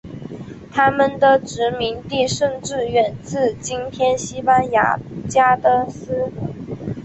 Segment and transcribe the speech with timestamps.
[0.71, 4.97] 他们的殖民地甚至远至今天西班牙
[5.29, 6.27] 加的斯。